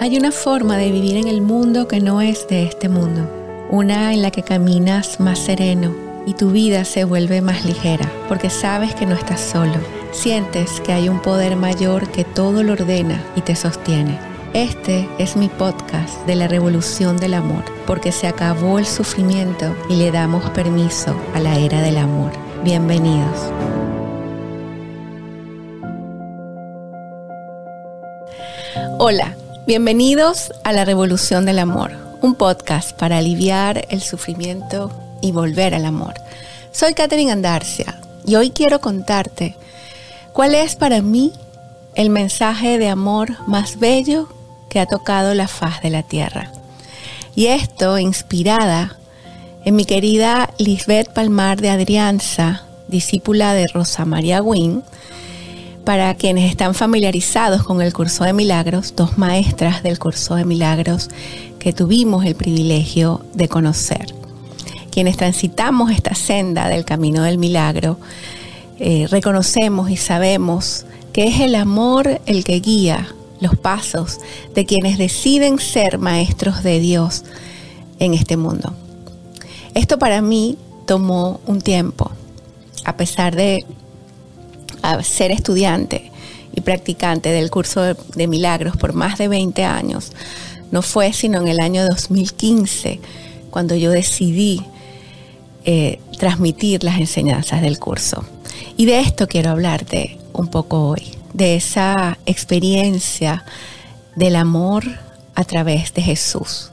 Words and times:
Hay 0.00 0.16
una 0.16 0.30
forma 0.30 0.76
de 0.76 0.92
vivir 0.92 1.16
en 1.16 1.26
el 1.26 1.42
mundo 1.42 1.88
que 1.88 1.98
no 1.98 2.20
es 2.20 2.46
de 2.46 2.62
este 2.62 2.88
mundo, 2.88 3.28
una 3.68 4.14
en 4.14 4.22
la 4.22 4.30
que 4.30 4.44
caminas 4.44 5.18
más 5.18 5.40
sereno 5.40 5.92
y 6.24 6.34
tu 6.34 6.52
vida 6.52 6.84
se 6.84 7.02
vuelve 7.02 7.40
más 7.40 7.64
ligera, 7.64 8.08
porque 8.28 8.48
sabes 8.48 8.94
que 8.94 9.06
no 9.06 9.16
estás 9.16 9.40
solo, 9.40 9.74
sientes 10.12 10.80
que 10.82 10.92
hay 10.92 11.08
un 11.08 11.20
poder 11.20 11.56
mayor 11.56 12.08
que 12.12 12.22
todo 12.22 12.62
lo 12.62 12.74
ordena 12.74 13.24
y 13.34 13.40
te 13.40 13.56
sostiene. 13.56 14.16
Este 14.54 15.08
es 15.18 15.34
mi 15.34 15.48
podcast 15.48 16.24
de 16.28 16.36
la 16.36 16.46
revolución 16.46 17.16
del 17.16 17.34
amor, 17.34 17.64
porque 17.84 18.12
se 18.12 18.28
acabó 18.28 18.78
el 18.78 18.86
sufrimiento 18.86 19.74
y 19.90 19.96
le 19.96 20.12
damos 20.12 20.48
permiso 20.50 21.20
a 21.34 21.40
la 21.40 21.58
era 21.58 21.82
del 21.82 21.96
amor. 21.96 22.30
Bienvenidos. 22.62 23.50
Hola. 29.00 29.34
Bienvenidos 29.68 30.50
a 30.64 30.72
La 30.72 30.86
Revolución 30.86 31.44
del 31.44 31.58
Amor, 31.58 31.92
un 32.22 32.36
podcast 32.36 32.98
para 32.98 33.18
aliviar 33.18 33.86
el 33.90 34.00
sufrimiento 34.00 34.90
y 35.20 35.30
volver 35.30 35.74
al 35.74 35.84
amor. 35.84 36.14
Soy 36.72 36.94
Katherine 36.94 37.32
Andarcia 37.32 38.00
y 38.26 38.36
hoy 38.36 38.48
quiero 38.48 38.80
contarte 38.80 39.56
cuál 40.32 40.54
es 40.54 40.74
para 40.74 41.02
mí 41.02 41.34
el 41.94 42.08
mensaje 42.08 42.78
de 42.78 42.88
amor 42.88 43.46
más 43.46 43.78
bello 43.78 44.30
que 44.70 44.80
ha 44.80 44.86
tocado 44.86 45.34
la 45.34 45.48
faz 45.48 45.82
de 45.82 45.90
la 45.90 46.02
tierra. 46.02 46.50
Y 47.34 47.48
esto 47.48 47.98
inspirada 47.98 48.96
en 49.66 49.76
mi 49.76 49.84
querida 49.84 50.48
Lisbeth 50.56 51.12
Palmar 51.12 51.60
de 51.60 51.68
Adrianza, 51.68 52.62
discípula 52.88 53.52
de 53.52 53.66
Rosa 53.66 54.06
María 54.06 54.40
Wynne, 54.40 54.80
para 55.88 56.12
quienes 56.16 56.50
están 56.50 56.74
familiarizados 56.74 57.62
con 57.62 57.80
el 57.80 57.94
curso 57.94 58.22
de 58.24 58.34
milagros, 58.34 58.92
dos 58.94 59.16
maestras 59.16 59.82
del 59.82 59.98
curso 59.98 60.34
de 60.34 60.44
milagros 60.44 61.08
que 61.58 61.72
tuvimos 61.72 62.26
el 62.26 62.34
privilegio 62.34 63.24
de 63.32 63.48
conocer. 63.48 64.14
Quienes 64.90 65.16
transitamos 65.16 65.90
esta 65.90 66.14
senda 66.14 66.68
del 66.68 66.84
camino 66.84 67.22
del 67.22 67.38
milagro, 67.38 67.98
eh, 68.78 69.06
reconocemos 69.10 69.88
y 69.88 69.96
sabemos 69.96 70.84
que 71.14 71.26
es 71.26 71.40
el 71.40 71.54
amor 71.54 72.20
el 72.26 72.44
que 72.44 72.60
guía 72.60 73.14
los 73.40 73.56
pasos 73.56 74.18
de 74.54 74.66
quienes 74.66 74.98
deciden 74.98 75.58
ser 75.58 75.96
maestros 75.96 76.62
de 76.62 76.80
Dios 76.80 77.24
en 77.98 78.12
este 78.12 78.36
mundo. 78.36 78.74
Esto 79.72 79.98
para 79.98 80.20
mí 80.20 80.58
tomó 80.84 81.40
un 81.46 81.62
tiempo, 81.62 82.10
a 82.84 82.98
pesar 82.98 83.34
de 83.34 83.64
a 84.82 85.02
ser 85.02 85.30
estudiante 85.30 86.10
y 86.54 86.60
practicante 86.60 87.30
del 87.30 87.50
curso 87.50 87.82
de, 87.82 88.26
milagros 88.26 88.76
por 88.76 88.92
más 88.92 89.18
de 89.18 89.28
20 89.28 89.64
años, 89.64 90.12
no 90.70 90.82
fue 90.82 91.12
sino 91.12 91.40
en 91.40 91.48
el 91.48 91.60
año 91.60 91.86
2015 91.86 93.00
cuando 93.50 93.74
yo 93.74 93.90
decidí 93.90 94.62
eh, 95.64 96.00
transmitir 96.18 96.84
las 96.84 96.98
enseñanzas 96.98 97.62
del 97.62 97.78
curso. 97.78 98.24
Y 98.76 98.86
de 98.86 99.00
esto 99.00 99.26
quiero 99.26 99.50
hablarte 99.50 100.18
un 100.32 100.48
poco 100.48 100.88
hoy, 100.88 101.02
de 101.32 101.56
esa 101.56 102.18
experiencia 102.26 103.44
del 104.16 104.36
amor 104.36 104.84
a 105.34 105.44
través 105.44 105.94
de 105.94 106.02
Jesús. 106.02 106.70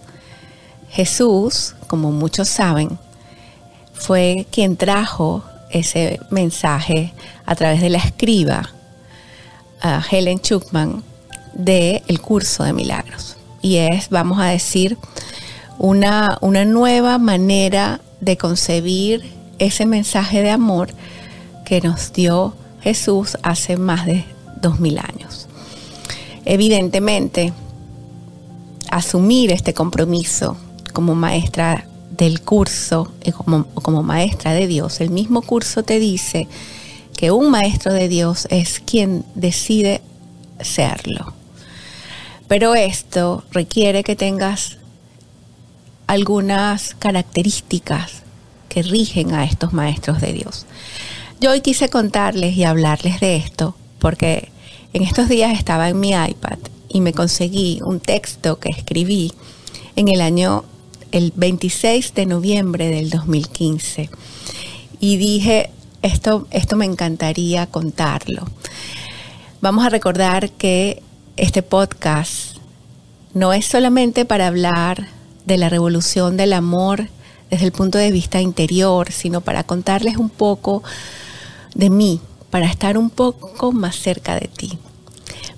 Jesús, 0.89 1.75
como 1.87 2.11
muchos 2.11 2.47
saben, 2.47 2.97
fue 3.93 4.47
quien 4.51 4.77
trajo 4.77 5.43
ese 5.79 6.19
mensaje 6.29 7.13
a 7.45 7.55
través 7.55 7.81
de 7.81 7.89
la 7.89 7.97
escriba 7.97 8.69
Helen 10.09 10.39
Schuckman 10.39 11.03
de 11.53 12.01
el 12.07 12.21
curso 12.21 12.63
de 12.63 12.73
milagros. 12.73 13.37
Y 13.61 13.77
es, 13.77 14.09
vamos 14.09 14.39
a 14.39 14.45
decir, 14.45 14.97
una, 15.77 16.37
una 16.41 16.65
nueva 16.65 17.17
manera 17.17 17.99
de 18.21 18.37
concebir 18.37 19.23
ese 19.59 19.85
mensaje 19.85 20.41
de 20.41 20.51
amor 20.51 20.89
que 21.65 21.81
nos 21.81 22.13
dio 22.13 22.55
Jesús 22.81 23.37
hace 23.43 23.77
más 23.77 24.05
de 24.05 24.23
dos 24.61 24.79
mil 24.79 24.97
años. 24.99 25.47
Evidentemente, 26.45 27.53
asumir 28.89 29.51
este 29.51 29.73
compromiso 29.73 30.55
como 30.93 31.15
maestra 31.15 31.85
del 32.17 32.41
curso 32.41 33.11
como, 33.35 33.65
como 33.67 34.03
maestra 34.03 34.53
de 34.53 34.67
Dios, 34.67 35.01
el 35.01 35.09
mismo 35.09 35.41
curso 35.41 35.83
te 35.83 35.99
dice 35.99 36.47
que 37.17 37.31
un 37.31 37.49
maestro 37.49 37.93
de 37.93 38.07
Dios 38.07 38.47
es 38.49 38.79
quien 38.79 39.25
decide 39.35 40.01
serlo. 40.59 41.33
Pero 42.47 42.75
esto 42.75 43.43
requiere 43.51 44.03
que 44.03 44.15
tengas 44.15 44.77
algunas 46.07 46.95
características 46.95 48.23
que 48.69 48.83
rigen 48.83 49.33
a 49.33 49.45
estos 49.45 49.73
maestros 49.73 50.21
de 50.21 50.33
Dios. 50.33 50.65
Yo 51.39 51.51
hoy 51.51 51.61
quise 51.61 51.89
contarles 51.89 52.55
y 52.55 52.63
hablarles 52.63 53.19
de 53.19 53.37
esto 53.37 53.75
porque 53.99 54.49
en 54.93 55.03
estos 55.03 55.27
días 55.27 55.57
estaba 55.57 55.89
en 55.89 55.99
mi 55.99 56.11
iPad 56.11 56.59
y 56.89 57.01
me 57.01 57.13
conseguí 57.13 57.79
un 57.83 57.99
texto 57.99 58.59
que 58.59 58.69
escribí 58.69 59.33
en 59.95 60.09
el 60.09 60.21
año 60.21 60.63
el 61.15 61.31
26 61.33 62.13
de 62.13 62.25
noviembre 62.25 62.89
del 62.89 63.09
2015 63.09 64.09
y 64.99 65.15
dije, 65.15 65.69
esto, 66.01 66.45
esto 66.51 66.75
me 66.75 66.83
encantaría 66.83 67.67
contarlo. 67.67 68.45
Vamos 69.61 69.85
a 69.85 69.89
recordar 69.89 70.51
que 70.51 71.01
este 71.37 71.63
podcast 71.63 72.57
no 73.33 73.53
es 73.53 73.65
solamente 73.65 74.25
para 74.25 74.47
hablar 74.47 75.07
de 75.45 75.57
la 75.57 75.69
revolución 75.69 76.35
del 76.35 76.51
amor 76.51 77.07
desde 77.49 77.65
el 77.65 77.71
punto 77.71 77.97
de 77.97 78.11
vista 78.11 78.41
interior, 78.41 79.09
sino 79.13 79.39
para 79.39 79.63
contarles 79.63 80.17
un 80.17 80.29
poco 80.29 80.83
de 81.75 81.89
mí, 81.89 82.19
para 82.49 82.65
estar 82.65 82.97
un 82.97 83.09
poco 83.09 83.71
más 83.71 83.95
cerca 83.95 84.37
de 84.37 84.49
ti, 84.49 84.77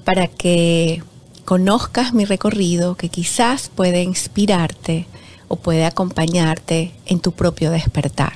para 0.04 0.28
que 0.28 1.02
conozcas 1.46 2.14
mi 2.14 2.26
recorrido 2.26 2.94
que 2.94 3.10
quizás 3.10 3.72
puede 3.74 4.04
inspirarte 4.04 5.08
o 5.48 5.56
puede 5.56 5.86
acompañarte 5.86 6.94
en 7.06 7.20
tu 7.20 7.32
propio 7.32 7.72
despertar. 7.72 8.34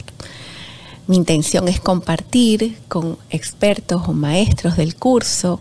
Mi 1.08 1.18
intención 1.18 1.68
es 1.68 1.80
compartir 1.80 2.78
con 2.88 3.18
expertos 3.30 4.04
o 4.08 4.14
maestros 4.14 4.78
del 4.78 4.96
curso, 4.96 5.60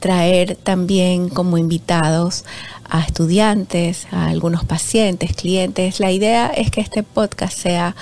traer 0.00 0.56
también 0.56 1.28
como 1.28 1.58
invitados 1.58 2.44
a 2.88 3.00
estudiantes, 3.00 4.06
a 4.10 4.26
algunos 4.26 4.64
pacientes, 4.64 5.34
clientes. 5.34 6.00
La 6.00 6.10
idea 6.10 6.48
es 6.48 6.70
que 6.70 6.80
este 6.80 7.02
podcast 7.02 7.56
sea 7.56 7.94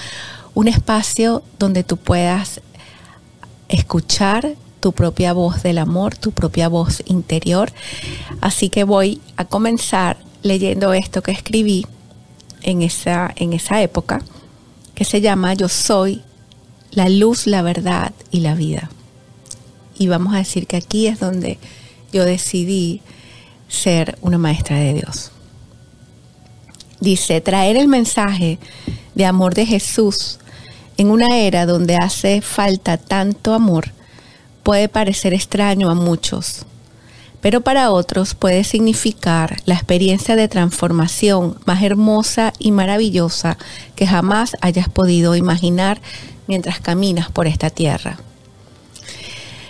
un 0.55 0.67
espacio 0.67 1.43
donde 1.59 1.85
tú 1.85 1.99
puedas 1.99 2.61
escuchar 3.69 4.55
tu 4.81 4.93
propia 4.93 5.33
voz 5.33 5.63
del 5.63 5.79
amor, 5.79 6.17
tu 6.17 6.33
propia 6.33 6.69
voz 6.69 7.03
interior. 7.07 7.71
Así 8.41 8.71
que 8.71 8.85
voy 8.85 9.21
a 9.37 9.45
comenzar 9.45 10.17
leyendo 10.43 10.93
esto 10.93 11.23
que 11.23 11.33
escribí 11.33 11.87
en 12.63 12.83
esa, 12.83 13.33
en 13.37 13.53
esa 13.53 13.83
época, 13.83 14.23
que 14.95 15.05
se 15.05 15.21
llama 15.21 15.55
Yo 15.55 15.69
soy 15.69 16.23
la 16.91 17.09
luz, 17.09 17.47
la 17.47 17.63
verdad 17.63 18.13
y 18.31 18.41
la 18.41 18.55
vida. 18.55 18.91
Y 19.99 20.09
vamos 20.09 20.35
a 20.35 20.39
decir 20.39 20.67
que 20.67 20.77
aquí 20.77 21.07
es 21.07 21.21
donde 21.21 21.59
yo 22.13 22.25
decidí 22.25 23.03
ser 23.69 24.19
una 24.23 24.39
maestra 24.39 24.79
de 24.79 24.95
Dios. 24.95 25.31
Dice, 27.01 27.41
traer 27.41 27.77
el 27.77 27.89
mensaje 27.89 28.59
de 29.15 29.25
amor 29.25 29.55
de 29.55 29.67
Jesús 29.67 30.39
en 30.97 31.11
una 31.11 31.39
era 31.39 31.65
donde 31.65 31.97
hace 31.97 32.41
falta 32.41 32.97
tanto 32.97 33.55
amor 33.55 33.93
puede 34.65 34.89
parecer 34.89 35.33
extraño 35.33 35.91
a 35.91 35.95
muchos 35.95 36.67
pero 37.41 37.61
para 37.61 37.91
otros 37.91 38.35
puede 38.35 38.65
significar 38.65 39.61
la 39.65 39.75
experiencia 39.75 40.37
de 40.37 40.49
transformación 40.49 41.59
más 41.67 41.83
hermosa 41.83 42.53
y 42.59 42.73
maravillosa 42.73 43.59
que 43.95 44.07
jamás 44.07 44.57
hayas 44.61 44.89
podido 44.89 45.37
imaginar 45.37 46.01
mientras 46.47 46.81
caminas 46.81 47.31
por 47.31 47.47
esta 47.47 47.71
tierra. 47.71 48.19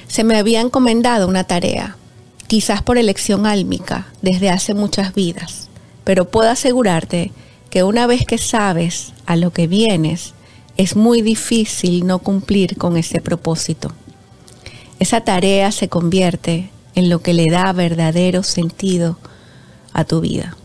Se 0.07 0.25
me 0.25 0.37
había 0.37 0.61
encomendado 0.61 1.29
una 1.29 1.45
tarea, 1.45 1.97
quizás 2.47 2.83
por 2.83 2.97
elección 2.97 3.45
álmica, 3.45 4.07
desde 4.23 4.49
hace 4.49 4.73
muchas 4.73 5.15
vidas, 5.15 5.69
pero 6.05 6.31
puedo 6.31 6.49
asegurarte 6.49 7.33
que 7.69 7.83
una 7.83 8.07
vez 8.07 8.25
que 8.25 8.39
sabes 8.39 9.13
a 9.27 9.37
lo 9.37 9.53
que 9.53 9.67
vienes, 9.67 10.33
es 10.79 10.97
muy 10.97 11.21
difícil 11.21 12.07
no 12.07 12.21
cumplir 12.21 12.79
con 12.79 12.97
ese 12.97 13.21
propósito. 13.21 13.93
Esa 14.99 15.21
tarea 15.21 15.71
se 15.73 15.89
convierte 15.89 16.71
en 16.95 17.09
lo 17.09 17.21
que 17.21 17.35
le 17.35 17.47
da 17.51 17.73
verdadero 17.73 18.43
sentido 18.43 19.19
a 19.93 20.05
tu 20.05 20.21
vida. 20.21 20.57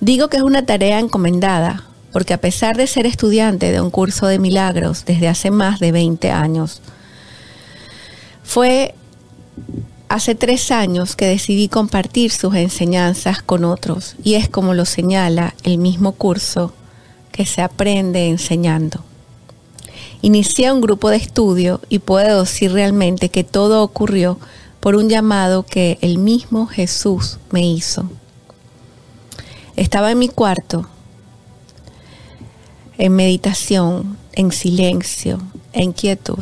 Digo 0.00 0.28
que 0.28 0.36
es 0.36 0.42
una 0.42 0.64
tarea 0.64 1.00
encomendada 1.00 1.84
porque 2.12 2.34
a 2.34 2.40
pesar 2.40 2.76
de 2.76 2.86
ser 2.86 3.06
estudiante 3.06 3.70
de 3.70 3.80
un 3.80 3.90
curso 3.90 4.26
de 4.26 4.38
milagros 4.38 5.04
desde 5.04 5.28
hace 5.28 5.50
más 5.50 5.80
de 5.80 5.92
20 5.92 6.30
años, 6.30 6.80
fue 8.44 8.94
hace 10.08 10.34
tres 10.34 10.70
años 10.70 11.16
que 11.16 11.26
decidí 11.26 11.68
compartir 11.68 12.30
sus 12.30 12.54
enseñanzas 12.54 13.42
con 13.42 13.64
otros 13.64 14.16
y 14.24 14.34
es 14.34 14.48
como 14.48 14.72
lo 14.74 14.84
señala 14.84 15.54
el 15.64 15.78
mismo 15.78 16.12
curso 16.12 16.72
que 17.30 17.44
se 17.44 17.60
aprende 17.60 18.28
enseñando. 18.28 19.04
Inicié 20.20 20.72
un 20.72 20.80
grupo 20.80 21.10
de 21.10 21.16
estudio 21.16 21.80
y 21.88 22.00
puedo 22.00 22.40
decir 22.40 22.72
realmente 22.72 23.28
que 23.28 23.44
todo 23.44 23.82
ocurrió 23.82 24.38
por 24.80 24.96
un 24.96 25.08
llamado 25.08 25.64
que 25.64 25.98
el 26.00 26.18
mismo 26.18 26.66
Jesús 26.66 27.38
me 27.50 27.66
hizo. 27.66 28.08
Estaba 29.76 30.10
en 30.10 30.18
mi 30.18 30.28
cuarto, 30.28 30.88
en 32.96 33.14
meditación, 33.14 34.16
en 34.32 34.50
silencio, 34.50 35.40
en 35.72 35.92
quietud, 35.92 36.38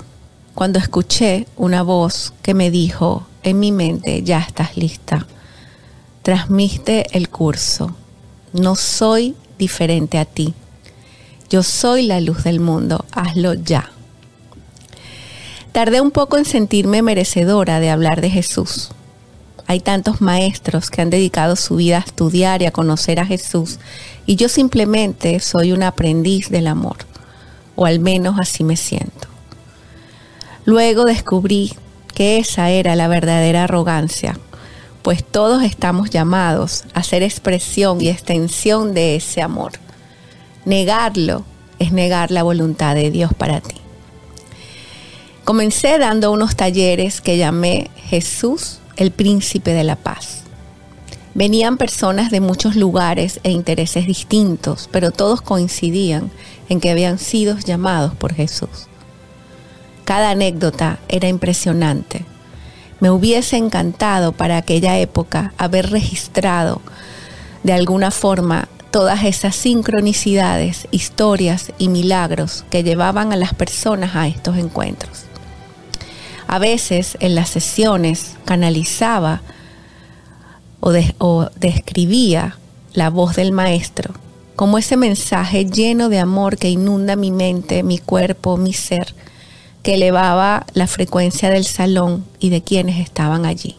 cuando 0.55 0.79
escuché 0.79 1.46
una 1.56 1.82
voz 1.82 2.32
que 2.40 2.55
me 2.55 2.70
dijo 2.70 3.26
en 3.43 3.61
mi 3.61 3.72
mente, 3.72 4.22
ya 4.22 4.38
estás 4.38 4.79
lista, 4.79 5.26
transmite 6.22 7.06
el 7.14 7.29
curso, 7.29 7.94
no 8.55 8.75
soy 8.75 9.37
diferente 9.58 10.19
a 10.19 10.25
ti, 10.25 10.55
yo 11.48 11.62
soy 11.62 12.02
la 12.02 12.20
luz 12.20 12.44
del 12.44 12.60
mundo, 12.60 13.04
hazlo 13.12 13.54
ya. 13.54 13.90
Tardé 15.72 16.00
un 16.00 16.10
poco 16.10 16.38
en 16.38 16.44
sentirme 16.44 17.02
merecedora 17.02 17.81
de 17.81 17.90
hablar 17.90 18.20
de 18.20 18.31
Jesús. 18.31 18.90
Hay 19.66 19.81
tantos 19.81 20.20
maestros 20.20 20.90
que 20.90 21.02
han 21.02 21.10
dedicado 21.10 21.56
su 21.56 21.76
vida 21.76 21.98
a 21.98 22.00
estudiar 22.00 22.62
y 22.62 22.66
a 22.66 22.70
conocer 22.70 23.20
a 23.20 23.26
Jesús 23.26 23.78
y 24.26 24.37
yo 24.37 24.48
simplemente 24.48 25.38
soy 25.40 25.72
un 25.72 25.82
aprendiz 25.82 26.50
del 26.50 26.66
amor, 26.66 26.98
o 27.75 27.87
al 27.87 28.00
menos 28.00 28.37
así 28.38 28.64
me 28.64 28.76
siento. 28.76 29.28
Luego 30.64 31.04
descubrí 31.04 31.72
que 32.14 32.38
esa 32.38 32.70
era 32.70 32.96
la 32.96 33.06
verdadera 33.08 33.64
arrogancia, 33.64 34.38
pues 35.02 35.22
todos 35.22 35.62
estamos 35.62 36.10
llamados 36.10 36.84
a 36.94 37.02
ser 37.04 37.22
expresión 37.22 38.00
y 38.00 38.08
extensión 38.08 38.94
de 38.94 39.16
ese 39.16 39.43
amor. 39.43 39.72
Negarlo 40.67 41.45
es 41.79 41.93
negar 41.93 42.33
la 42.33 42.43
voluntad 42.43 42.97
de 42.97 43.13
Dios 43.13 43.33
para 43.33 43.61
ti. 43.61 43.77
Comencé 45.45 45.97
dando 45.97 46.33
unos 46.33 46.57
talleres 46.57 47.21
que 47.21 47.39
llamé 47.39 47.89
Jesús, 48.09 48.81
el 48.97 49.13
príncipe 49.13 49.73
de 49.73 49.85
la 49.85 49.95
paz. 49.95 50.41
Venían 51.35 51.77
personas 51.77 52.33
de 52.33 52.41
muchos 52.41 52.75
lugares 52.75 53.39
e 53.45 53.53
intereses 53.53 54.09
distintos, 54.09 54.89
pero 54.91 55.13
todos 55.13 55.41
coincidían 55.41 56.33
en 56.69 56.81
que 56.81 56.91
habían 56.91 57.21
sido 57.21 57.57
llamados 57.59 58.17
por 58.17 58.35
Jesús. 58.35 58.89
Cada 60.05 60.31
anécdota 60.31 60.99
era 61.09 61.29
impresionante. 61.29 62.25
Me 62.99 63.11
hubiese 63.11 63.57
encantado 63.57 64.33
para 64.33 64.57
aquella 64.57 64.99
época 64.99 65.53
haber 65.59 65.91
registrado 65.91 66.81
de 67.63 67.73
alguna 67.73 68.11
forma 68.11 68.69
todas 68.96 69.25
esas 69.25 69.54
sincronicidades, 69.54 70.88
historias 70.90 71.70
y 71.76 71.88
milagros 71.88 72.64
que 72.70 72.82
llevaban 72.82 73.31
a 73.31 73.37
las 73.37 73.52
personas 73.52 74.16
a 74.16 74.26
estos 74.26 74.56
encuentros. 74.56 75.25
A 76.46 76.58
veces 76.58 77.19
en 77.20 77.34
las 77.34 77.50
sesiones 77.50 78.37
canalizaba 78.46 79.43
o, 80.81 81.50
describía 81.56 82.56
la 82.94 83.10
voz 83.10 83.37
del 83.37 83.52
maestro 83.52 84.14
como 84.54 84.78
ese 84.78 84.96
mensaje 84.96 85.66
lleno 85.66 86.08
de 86.08 86.19
amor 86.19 86.56
que 86.56 86.70
inunda 86.70 87.16
mi 87.16 87.31
mente, 87.31 87.82
mi 87.82 87.98
cuerpo, 87.98 88.56
mi 88.56 88.72
ser, 88.72 89.14
que 89.82 89.96
elevaba 89.96 90.64
la 90.72 90.87
frecuencia 90.87 91.50
del 91.50 91.66
salón 91.66 92.25
y 92.40 92.48
de 92.48 92.62
quienes 92.62 92.98
estaban 92.98 93.44
allí. 93.44 93.76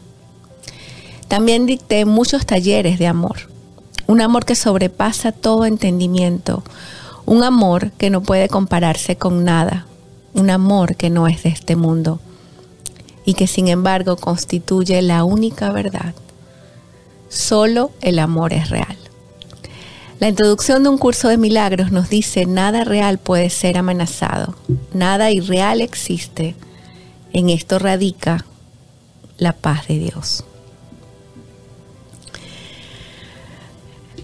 También 1.27 1.65
dicté 1.65 2.05
muchos 2.05 2.45
talleres 2.45 2.99
de 2.99 3.07
amor, 3.07 3.56
un 4.07 4.21
amor 4.21 4.45
que 4.45 4.55
sobrepasa 4.55 5.31
todo 5.31 5.65
entendimiento, 5.65 6.63
un 7.25 7.43
amor 7.43 7.91
que 7.91 8.09
no 8.09 8.21
puede 8.21 8.47
compararse 8.47 9.17
con 9.17 9.43
nada, 9.43 9.85
un 10.33 10.49
amor 10.49 10.95
que 10.95 11.09
no 11.09 11.27
es 11.27 11.43
de 11.43 11.49
este 11.49 11.75
mundo, 11.75 12.19
y 13.25 13.33
que 13.33 13.47
sin 13.47 13.67
embargo 13.67 14.15
constituye 14.15 15.01
la 15.01 15.25
única 15.25 15.71
verdad. 15.71 16.15
Solo 17.27 17.91
el 18.01 18.19
amor 18.19 18.53
es 18.53 18.69
real. 18.69 18.97
La 20.19 20.29
introducción 20.29 20.81
de 20.81 20.89
un 20.89 20.97
curso 20.97 21.27
de 21.27 21.37
milagros 21.37 21.91
nos 21.91 22.09
dice 22.09 22.45
nada 22.45 22.85
real 22.85 23.17
puede 23.17 23.49
ser 23.49 23.77
amenazado, 23.77 24.55
nada 24.93 25.29
irreal 25.29 25.81
existe. 25.81 26.55
En 27.33 27.49
esto 27.49 27.77
radica 27.77 28.45
la 29.37 29.51
paz 29.51 29.87
de 29.89 29.99
Dios. 29.99 30.45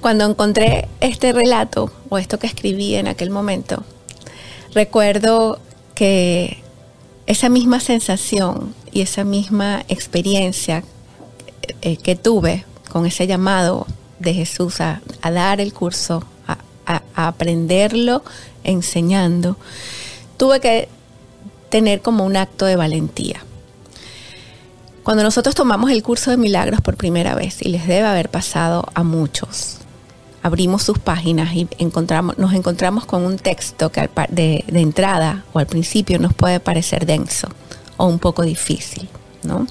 Cuando 0.03 0.25
encontré 0.25 0.89
este 0.99 1.31
relato 1.31 1.89
o 2.09 2.17
esto 2.17 2.37
que 2.37 2.45
escribí 2.45 2.95
en 2.95 3.07
aquel 3.07 3.29
momento, 3.29 3.85
recuerdo 4.73 5.61
que 5.95 6.61
esa 7.25 7.47
misma 7.47 7.79
sensación 7.79 8.75
y 8.91 8.99
esa 8.99 9.23
misma 9.23 9.85
experiencia 9.87 10.83
eh, 11.81 11.95
que 11.95 12.17
tuve 12.17 12.65
con 12.91 13.05
ese 13.05 13.27
llamado 13.27 13.87
de 14.19 14.33
Jesús 14.33 14.81
a, 14.81 15.01
dar 15.21 15.61
el 15.61 15.71
curso, 15.71 16.25
a, 16.47 17.01
aprenderlo 17.15 18.25
enseñando, 18.65 19.55
tuve 20.35 20.59
que 20.59 20.89
tener 21.69 22.01
como 22.01 22.25
un 22.25 22.35
acto 22.35 22.65
de 22.65 22.75
valentía. 22.75 23.45
Cuando 25.03 25.23
nosotros 25.23 25.55
tomamos 25.55 25.91
el 25.91 26.03
curso 26.03 26.29
de 26.29 26.35
milagros 26.35 26.81
por 26.81 26.97
primera 26.97 27.35
vez, 27.35 27.61
y 27.61 27.69
les 27.69 27.87
debe 27.87 28.05
haber 28.05 28.27
pasado 28.27 28.85
a 28.95 29.03
muchos, 29.03 29.77
abrimos 30.43 30.83
sus 30.83 30.99
páginas 30.99 31.55
y 31.55 31.67
encontramos, 31.79 32.37
nos 32.37 32.53
encontramos 32.53 33.05
con 33.05 33.23
un 33.25 33.37
texto 33.37 33.91
que 33.91 34.09
de, 34.29 34.65
de 34.67 34.79
entrada 34.81 35.45
o 35.53 35.59
al 35.59 35.65
principio 35.65 36.19
nos 36.19 36.33
puede 36.33 36.59
parecer 36.59 37.05
denso 37.05 37.47
o 37.97 38.05
un 38.05 38.19
poco 38.19 38.43
difícil, 38.43 39.07
¿no? 39.43 39.65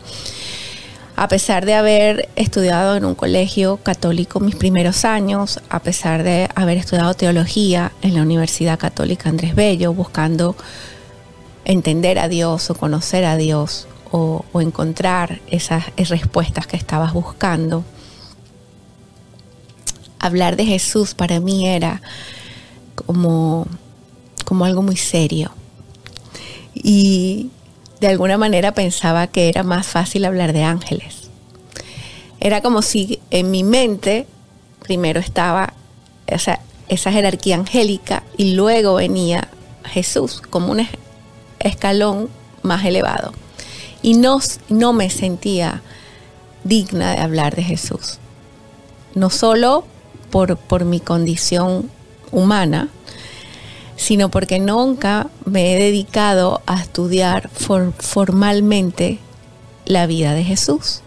A 1.14 1.28
pesar 1.28 1.66
de 1.66 1.74
haber 1.74 2.30
estudiado 2.36 2.96
en 2.96 3.04
un 3.04 3.14
colegio 3.14 3.76
católico 3.76 4.40
mis 4.40 4.56
primeros 4.56 5.04
años, 5.04 5.60
a 5.68 5.80
pesar 5.80 6.22
de 6.22 6.48
haber 6.54 6.78
estudiado 6.78 7.12
teología 7.12 7.92
en 8.00 8.14
la 8.14 8.22
Universidad 8.22 8.78
Católica 8.78 9.28
Andrés 9.28 9.54
Bello, 9.54 9.92
buscando 9.92 10.56
entender 11.66 12.18
a 12.18 12.28
Dios 12.28 12.70
o 12.70 12.74
conocer 12.74 13.26
a 13.26 13.36
Dios 13.36 13.86
o 14.10 14.44
encontrar 14.60 15.40
esas 15.48 15.84
respuestas 15.96 16.66
que 16.66 16.76
estabas 16.76 17.12
buscando, 17.12 17.84
hablar 20.22 20.56
de 20.56 20.64
Jesús 20.64 21.14
para 21.14 21.40
mí 21.40 21.68
era 21.68 22.00
como, 22.94 23.66
como 24.46 24.64
algo 24.64 24.80
muy 24.80 24.96
serio. 24.96 25.50
Y 26.74 27.50
de 28.00 28.06
alguna 28.06 28.38
manera 28.38 28.72
pensaba 28.72 29.26
que 29.26 29.48
era 29.48 29.64
más 29.64 29.86
fácil 29.86 30.24
hablar 30.24 30.52
de 30.52 30.62
ángeles. 30.62 31.28
Era 32.40 32.62
como 32.62 32.82
si 32.82 33.20
en 33.30 33.50
mi 33.50 33.64
mente 33.64 34.26
primero 34.80 35.20
estaba 35.20 35.74
esa, 36.26 36.60
esa 36.88 37.12
jerarquía 37.12 37.56
angélica 37.56 38.22
y 38.36 38.54
luego 38.54 38.94
venía 38.94 39.48
Jesús 39.84 40.40
como 40.40 40.72
un 40.72 40.86
escalón 41.58 42.30
más 42.62 42.84
elevado. 42.84 43.32
Y 44.02 44.14
no, 44.14 44.40
no 44.68 44.92
me 44.92 45.10
sentía 45.10 45.82
digna 46.64 47.12
de 47.12 47.20
hablar 47.20 47.56
de 47.56 47.62
Jesús. 47.64 48.18
No 49.14 49.30
solo 49.30 49.84
por, 50.32 50.84
mi 50.84 50.98
condición 50.98 51.90
humana, 52.32 52.88
sino 53.96 54.30
porque 54.30 54.58
nunca 54.58 55.28
me 55.44 55.72
he 55.72 55.78
dedicado 55.78 56.62
a 56.66 56.80
estudiar 56.80 57.50
formalmente 57.50 59.18
la 59.84 60.06
vida 60.06 60.32
de 60.32 60.42
Jesús, 60.42 61.02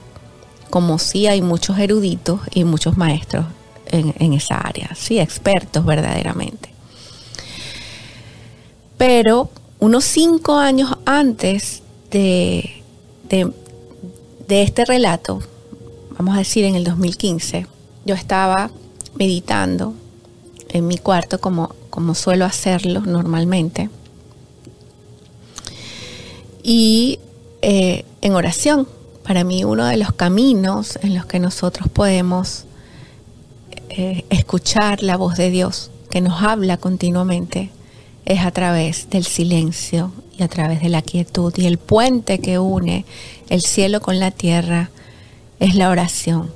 como 0.69 0.99
sí 0.99 1.25
hay 1.27 1.41
muchos 1.41 1.79
eruditos 1.79 2.39
y 2.53 2.63
muchos 2.63 2.97
maestros 2.97 3.45
en, 3.87 4.33
esa 4.33 4.57
área, 4.57 4.91
sí, 4.95 5.19
expertos 5.19 5.85
verdaderamente. 5.85 6.69
Pero 8.97 9.49
unos 9.79 10.05
cinco 10.05 10.55
años 10.57 10.95
antes 11.05 11.81
de, 12.11 12.83
de 13.29 14.61
este 14.61 14.85
relato, 14.85 15.41
vamos 16.17 16.35
a 16.35 16.39
decir 16.39 16.65
en 16.65 16.75
el 16.75 16.83
2015, 16.83 17.65
yo 18.05 18.13
estaba 18.13 18.69
meditando 19.15 19.93
en 20.69 20.87
mi 20.87 20.97
cuarto 20.97 21.39
como, 21.39 21.73
como 21.89 22.15
suelo 22.15 22.45
hacerlo 22.45 23.01
normalmente. 23.01 23.89
Y 26.63 27.19
eh, 27.61 28.05
en 28.21 28.33
oración, 28.33 28.87
para 29.23 29.43
mí 29.43 29.63
uno 29.63 29.85
de 29.85 29.97
los 29.97 30.13
caminos 30.13 30.99
en 31.01 31.15
los 31.15 31.25
que 31.25 31.39
nosotros 31.39 31.89
podemos 31.89 32.65
eh, 33.89 34.25
escuchar 34.29 35.01
la 35.03 35.15
voz 35.15 35.37
de 35.37 35.49
Dios 35.49 35.91
que 36.09 36.21
nos 36.21 36.41
habla 36.41 36.77
continuamente 36.77 37.69
es 38.25 38.41
a 38.41 38.51
través 38.51 39.09
del 39.09 39.25
silencio 39.25 40.11
y 40.37 40.43
a 40.43 40.47
través 40.47 40.81
de 40.81 40.89
la 40.89 41.01
quietud. 41.01 41.53
Y 41.57 41.65
el 41.65 41.77
puente 41.77 42.39
que 42.39 42.59
une 42.59 43.05
el 43.49 43.61
cielo 43.61 44.01
con 44.01 44.19
la 44.19 44.31
tierra 44.31 44.89
es 45.59 45.75
la 45.75 45.89
oración. 45.89 46.51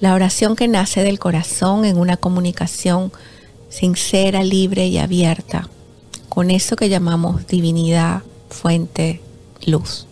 La 0.00 0.14
oración 0.14 0.56
que 0.56 0.66
nace 0.66 1.02
del 1.02 1.18
corazón 1.18 1.84
en 1.84 1.98
una 1.98 2.16
comunicación 2.16 3.12
sincera, 3.68 4.42
libre 4.42 4.86
y 4.86 4.98
abierta 4.98 5.68
con 6.30 6.50
eso 6.50 6.76
que 6.76 6.88
llamamos 6.88 7.46
divinidad, 7.46 8.22
fuente, 8.48 9.20
luz. 9.66 10.06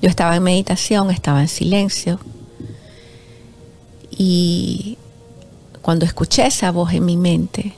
Yo 0.00 0.08
estaba 0.08 0.36
en 0.36 0.42
meditación, 0.42 1.10
estaba 1.10 1.40
en 1.40 1.48
silencio 1.48 2.20
y 4.10 4.98
cuando 5.82 6.04
escuché 6.04 6.46
esa 6.46 6.70
voz 6.70 6.92
en 6.92 7.04
mi 7.04 7.16
mente, 7.16 7.72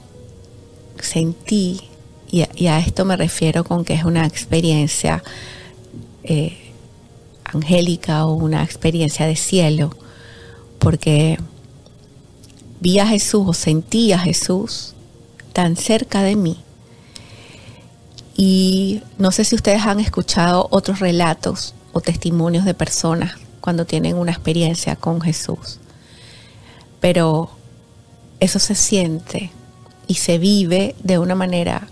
sentí, 0.99 1.81
y 2.29 2.67
a, 2.67 2.79
esto 2.79 3.05
me 3.05 3.15
refiero 3.15 3.63
con 3.63 3.85
que 3.85 3.93
es 3.93 4.03
una 4.03 4.25
experiencia 4.25 5.23
eh, 6.23 6.57
angélica 7.45 8.25
o 8.25 8.33
una 8.33 8.63
experiencia 8.63 9.25
de 9.25 9.35
cielo, 9.35 9.95
porque 10.83 11.39
vi 12.81 12.99
a 12.99 13.07
Jesús 13.07 13.43
o 13.47 13.53
sentí 13.53 14.11
a 14.11 14.19
Jesús 14.19 14.93
tan 15.53 15.77
cerca 15.77 16.21
de 16.21 16.35
mí. 16.35 16.57
Y 18.35 19.01
no 19.17 19.31
sé 19.31 19.45
si 19.45 19.55
ustedes 19.55 19.83
han 19.83 20.01
escuchado 20.01 20.67
otros 20.71 20.99
relatos 20.99 21.73
o 21.93 22.01
testimonios 22.01 22.65
de 22.65 22.73
personas 22.73 23.35
cuando 23.61 23.85
tienen 23.85 24.17
una 24.17 24.33
experiencia 24.33 24.97
con 24.97 25.21
Jesús. 25.21 25.79
Pero 26.99 27.49
eso 28.41 28.59
se 28.59 28.75
siente 28.75 29.51
y 30.07 30.15
se 30.15 30.37
vive 30.37 30.95
de 31.01 31.17
una 31.17 31.35
manera 31.35 31.87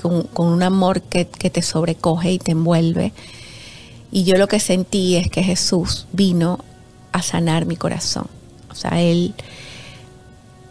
con, 0.00 0.28
un 0.36 0.62
amor 0.62 1.02
que, 1.02 1.26
que 1.26 1.50
te 1.50 1.62
sobrecoge 1.62 2.30
y 2.30 2.38
te 2.38 2.52
envuelve. 2.52 3.12
Y 4.12 4.22
yo 4.22 4.36
lo 4.36 4.46
que 4.46 4.60
sentí 4.60 5.16
es 5.16 5.28
que 5.28 5.42
Jesús 5.42 6.06
vino 6.12 6.60
a 7.14 7.22
sanar 7.22 7.64
mi 7.64 7.76
corazón. 7.76 8.26
O 8.70 8.74
sea, 8.74 9.00
Él, 9.00 9.34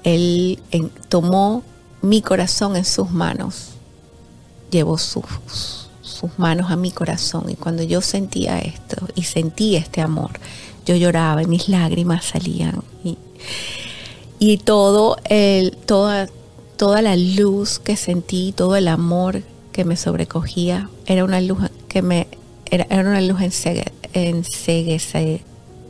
él 0.03 0.59
tomó 1.07 1.63
mi 2.01 2.21
corazón 2.21 2.75
en 2.75 2.83
sus 2.83 3.11
manos, 3.11 3.69
llevó 4.69 4.97
sus, 4.97 5.87
sus 6.01 6.37
manos 6.37 6.69
a 6.69 6.75
mi 6.75 6.91
corazón 6.91 7.49
y 7.49 7.55
cuando 7.55 7.81
yo 7.81 8.01
sentía 8.01 8.59
esto 8.59 9.07
y 9.15 9.23
sentí 9.23 9.77
este 9.77 10.01
amor, 10.01 10.31
yo 10.85 10.97
lloraba 10.97 11.41
y 11.41 11.45
mis 11.45 11.69
lágrimas 11.69 12.25
salían 12.25 12.83
y, 13.05 13.17
y 14.37 14.57
todo 14.57 15.15
el, 15.29 15.77
toda, 15.77 16.27
toda 16.75 17.01
la 17.01 17.15
luz 17.15 17.79
que 17.79 17.95
sentí, 17.95 18.51
todo 18.51 18.75
el 18.75 18.89
amor 18.89 19.43
que 19.71 19.85
me 19.85 19.95
sobrecogía, 19.95 20.89
era 21.05 21.23
una 21.23 21.39
luz 21.39 21.59
que 21.87 22.01
me 22.01 22.27
era, 22.69 22.85
era 22.89 23.09
una 23.09 23.21
luz 23.21 23.39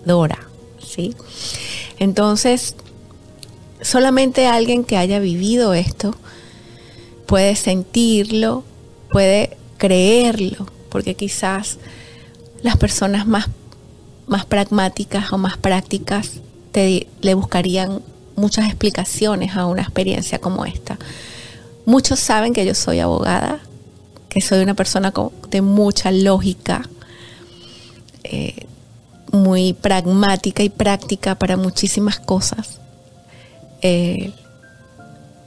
enseguecedora, 0.03 0.39
¿sí? 0.85 1.15
Entonces, 1.99 2.75
solamente 3.81 4.47
alguien 4.47 4.83
que 4.83 4.97
haya 4.97 5.19
vivido 5.19 5.73
esto 5.73 6.15
puede 7.25 7.55
sentirlo, 7.55 8.63
puede 9.09 9.57
creerlo, 9.77 10.67
porque 10.89 11.15
quizás 11.15 11.77
las 12.61 12.77
personas 12.77 13.27
más, 13.27 13.47
más 14.27 14.45
pragmáticas 14.45 15.31
o 15.33 15.37
más 15.37 15.57
prácticas 15.57 16.41
te, 16.71 17.07
le 17.21 17.33
buscarían 17.33 18.01
muchas 18.35 18.65
explicaciones 18.65 19.55
a 19.55 19.65
una 19.65 19.81
experiencia 19.81 20.39
como 20.39 20.65
esta. 20.65 20.97
Muchos 21.85 22.19
saben 22.19 22.53
que 22.53 22.65
yo 22.65 22.73
soy 22.73 22.99
abogada, 22.99 23.59
que 24.29 24.41
soy 24.41 24.63
una 24.63 24.73
persona 24.73 25.13
de 25.49 25.61
mucha 25.61 26.11
lógica, 26.11 26.89
eh, 28.23 28.65
muy 29.33 29.73
pragmática 29.73 30.63
y 30.63 30.69
práctica 30.69 31.35
para 31.35 31.57
muchísimas 31.57 32.19
cosas. 32.19 32.79
Eh, 33.81 34.31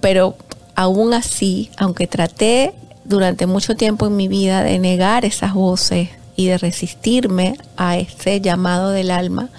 pero 0.00 0.36
aún 0.74 1.14
así, 1.14 1.70
aunque 1.78 2.06
traté 2.06 2.74
durante 3.04 3.46
mucho 3.46 3.76
tiempo 3.76 4.06
en 4.06 4.16
mi 4.16 4.26
vida 4.26 4.62
de 4.62 4.78
negar 4.80 5.24
esas 5.24 5.54
voces 5.54 6.10
y 6.34 6.46
de 6.46 6.58
resistirme 6.58 7.56
a 7.76 7.96
ese 7.96 8.40
llamado 8.40 8.90
del 8.90 9.12
alma, 9.12 9.50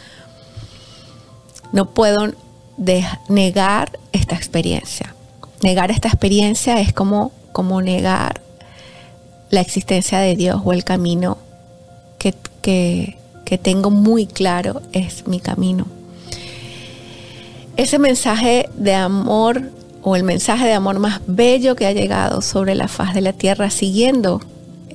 no 1.71 1.89
puedo 1.91 2.33
negar 3.29 3.97
esta 4.11 4.35
experiencia. 4.35 5.15
Negar 5.63 5.89
esta 5.89 6.09
experiencia 6.09 6.81
es 6.81 6.91
como, 6.91 7.31
como 7.53 7.81
negar 7.81 8.41
la 9.49 9.61
existencia 9.61 10.19
de 10.19 10.35
Dios 10.35 10.61
o 10.65 10.73
el 10.73 10.83
camino 10.83 11.37
que, 12.19 12.35
que 12.61 13.17
tengo 13.57 13.89
muy 13.89 14.27
claro 14.27 14.81
es 14.91 15.25
mi 15.25 15.39
camino. 15.39 15.85
Ese 17.77 17.99
mensaje 17.99 18.67
de 18.75 18.93
amor 18.93 19.71
o 20.01 20.17
el 20.17 20.23
mensaje 20.23 20.65
de 20.65 20.73
amor 20.73 20.99
más 20.99 21.21
bello 21.27 21.75
que 21.75 21.85
ha 21.85 21.93
llegado 21.93 22.41
sobre 22.41 22.75
la 22.75 22.89
faz 22.89 23.13
de 23.13 23.21
la 23.21 23.33
tierra 23.33 23.69
siguiendo 23.69 24.41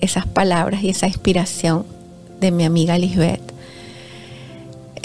esas 0.03 0.27
palabras 0.27 0.83
y 0.83 0.91
esa 0.91 1.07
inspiración 1.07 1.87
de 2.41 2.51
mi 2.51 2.65
amiga 2.65 2.99
Lisbeth, 2.99 3.41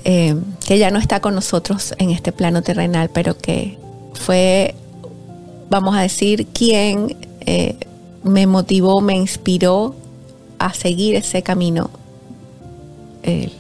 eh, 0.04 0.36
que 0.66 0.80
ya 0.80 0.92
no 0.92 1.00
está 1.00 1.22
con 1.22 1.36
nosotros 1.36 1.94
en 2.00 2.10
este 2.10 2.32
plano 2.32 2.64
terrenal, 2.64 3.10
pero 3.14 3.38
que 3.38 3.78
fue, 4.14 4.76
vamos 5.70 5.96
a 5.96 6.02
decir, 6.02 6.48
quien 6.48 7.16
eh, 7.42 7.76
me 8.24 8.48
motivó, 8.48 9.02
me 9.02 9.16
inspiró 9.16 9.96
a 10.60 10.74
seguir 10.74 11.16
ese 11.16 11.44
camino 11.44 11.92
eh, 13.28 13.52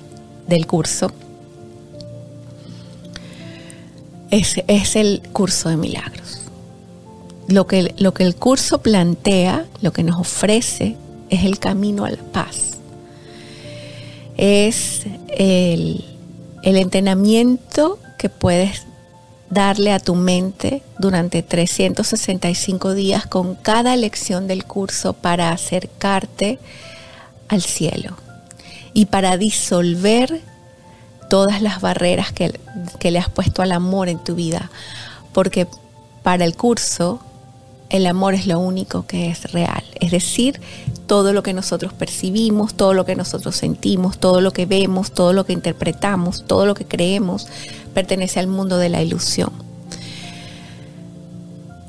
del 0.47 0.65
curso. 0.65 1.11
Es, 4.31 4.55
es 4.67 4.95
el 4.95 5.21
curso 5.31 5.69
de 5.69 5.77
milagros 5.77 6.27
lo 7.47 7.65
que, 7.65 7.93
lo 7.97 8.13
que 8.13 8.23
el 8.23 8.35
curso 8.35 8.79
plantea, 8.79 9.65
lo 9.81 9.91
que 9.91 10.03
nos 10.03 10.19
ofrece, 10.19 10.95
es 11.29 11.45
el 11.45 11.59
camino 11.59 12.05
a 12.05 12.11
la 12.11 12.23
paz. 12.31 12.77
Es 14.35 15.03
el, 15.29 16.03
el 16.63 16.75
entrenamiento 16.75 17.99
que 18.17 18.29
puedes 18.29 18.83
darle 19.49 19.93
a 19.93 19.99
tu 19.99 20.15
mente 20.15 20.83
durante 20.99 21.41
365 21.41 22.93
días 22.93 23.25
con 23.25 23.55
cada 23.55 23.95
lección 23.95 24.47
del 24.47 24.65
curso 24.65 25.13
para 25.13 25.51
acercarte 25.51 26.59
al 27.47 27.61
cielo 27.61 28.26
y 28.97 29.05
para 29.05 29.37
disolver 29.37 30.41
todas 31.29 31.61
las 31.61 31.81
barreras 31.81 32.31
que, 32.31 32.59
que, 32.97 33.11
le 33.11 33.19
has 33.19 33.29
puesto 33.29 33.61
al 33.61 33.71
amor 33.71 34.09
en 34.09 34.17
tu 34.17 34.33
vida. 34.33 34.71
Porque 35.33 35.67
para 36.23 36.45
el 36.45 36.55
curso 36.55 37.19
el 37.89 38.07
amor 38.07 38.33
es 38.33 38.47
lo 38.47 38.57
único 38.57 39.05
que 39.05 39.29
es 39.29 39.51
real. 39.51 39.83
Es 39.99 40.09
decir, 40.09 40.59
todo 41.05 41.31
lo 41.31 41.43
que 41.43 41.53
nosotros 41.53 41.93
percibimos, 41.93 42.73
todo 42.73 42.95
lo 42.95 43.05
que 43.05 43.15
nosotros 43.15 43.55
sentimos, 43.55 44.17
todo 44.17 44.41
lo 44.41 44.51
que 44.51 44.65
vemos, 44.65 45.11
todo 45.11 45.31
lo 45.31 45.45
que 45.45 45.53
interpretamos, 45.53 46.45
todo 46.47 46.65
lo 46.65 46.73
que 46.73 46.85
creemos, 46.85 47.47
pertenece 47.93 48.39
al 48.39 48.47
mundo 48.47 48.79
de 48.79 48.89
la 48.89 49.03
ilusión. 49.03 49.66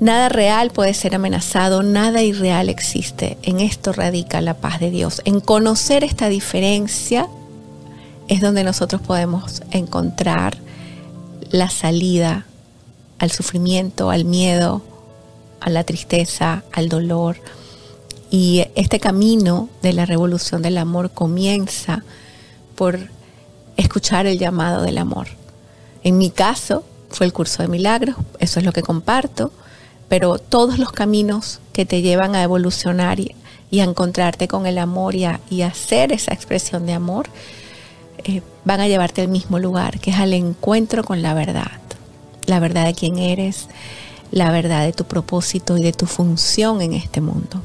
Nada 0.01 0.29
real 0.29 0.71
puede 0.71 0.95
ser 0.95 1.17
amenazado, 1.17 1.83
nada 1.83 2.23
irreal 2.23 2.69
existe. 2.69 3.37
En 3.43 3.59
esto 3.59 3.93
radica 3.93 4.41
la 4.41 4.55
paz 4.55 4.79
de 4.79 4.91
Dios. 4.91 5.23
En 5.25 5.41
conocer 5.41 6.05
esta 6.05 6.29
diferencia 6.29 7.29
es 8.29 8.41
donde 8.41 8.63
nosotros 8.63 9.03
podemos 9.03 9.63
encontrar 9.73 10.57
la 11.51 11.69
salida 11.69 12.47
al 13.19 13.33
sufrimiento, 13.33 14.11
al 14.11 14.25
miedo, 14.25 14.83
a 15.61 15.69
la 15.69 15.83
tristeza, 15.83 16.63
al 16.73 16.89
dolor. 16.89 17.39
Y 18.31 18.67
este 18.77 19.01
camino 19.01 19.69
de 19.83 19.95
la 19.95 20.07
revolución 20.07 20.63
del 20.63 20.79
amor 20.79 21.11
comienza 21.11 22.05
por 22.77 23.01
escuchar 23.77 24.27
el 24.27 24.39
llamado 24.39 24.83
del 24.83 24.99
amor. 24.99 25.27
En 26.05 26.19
mi 26.19 26.31
caso 26.31 26.85
fue 27.11 27.27
el 27.27 27.33
curso 27.33 27.63
de 27.63 27.69
milagros, 27.69 28.15
eso 28.39 28.61
es 28.61 28.65
lo 28.65 28.73
que 28.73 28.83
comparto, 28.83 29.51
pero 30.09 30.39
todos 30.39 30.79
los 30.79 30.93
caminos 30.93 31.61
que 31.73 31.87
te 31.87 32.03
llevan 32.03 32.35
a 32.35 32.43
evolucionar 32.43 33.21
y, 33.21 33.35
a 33.81 33.85
encontrarte 33.85 34.49
con 34.49 34.67
el 34.67 34.79
amor 34.79 35.15
y 35.15 35.25
a, 35.25 35.41
hacer 35.67 36.13
esa 36.13 36.33
expresión 36.33 36.87
de 36.87 36.95
amor, 36.95 37.29
eh, 38.25 38.43
van 38.65 38.81
a 38.81 38.89
llevarte 38.89 39.23
al 39.23 39.29
mismo 39.29 39.59
lugar, 39.59 40.01
que 40.01 40.11
es 40.11 40.17
al 40.17 40.33
encuentro 40.33 41.05
con 41.05 41.23
la 41.23 41.35
verdad, 41.35 41.81
la 42.47 42.61
verdad 42.61 42.87
de 42.87 42.95
quién 42.95 43.19
eres, 43.19 43.69
la 44.31 44.51
verdad 44.51 44.85
de 44.85 44.93
tu 44.93 45.05
propósito 45.05 45.77
y 45.77 45.83
de 45.83 45.93
tu 45.93 46.07
función 46.07 46.83
en 46.83 46.95
este 46.95 47.21
mundo. 47.21 47.63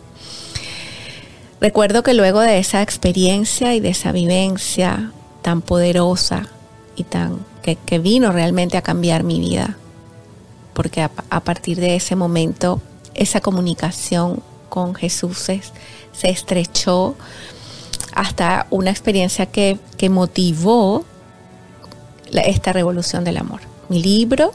Recuerdo 1.60 2.04
que 2.04 2.14
luego 2.14 2.42
de 2.42 2.60
esa 2.60 2.82
experiencia 2.82 3.74
y 3.74 3.80
de 3.80 3.90
esa 3.90 4.12
vivencia 4.12 5.12
tan 5.42 5.62
poderosa 5.62 6.48
y 6.96 7.06
tan 7.06 7.40
que, 7.62 8.00
vino 8.00 8.32
realmente 8.32 8.78
a 8.78 8.82
cambiar 8.82 9.24
mi 9.24 9.40
vida, 9.40 9.78
porque 10.74 11.02
a, 11.02 11.40
partir 11.42 11.80
de 11.80 11.96
ese 11.96 12.16
momento 12.16 12.82
esa 13.14 13.42
comunicación 13.42 14.42
con 14.70 14.96
Jesús 14.96 15.38
se, 15.38 15.62
estrechó 16.24 17.16
hasta 18.14 18.68
una 18.70 18.92
experiencia 18.92 19.46
que, 19.46 19.78
que 19.98 20.10
motivó 20.10 21.06
esta 22.32 22.74
revolución 22.74 23.24
del 23.24 23.38
amor. 23.38 23.62
Mi 23.90 24.02
libro 24.02 24.54